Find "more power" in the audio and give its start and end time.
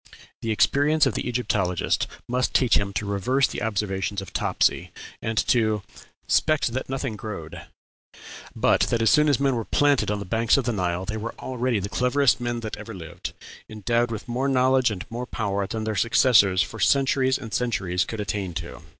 15.11-15.67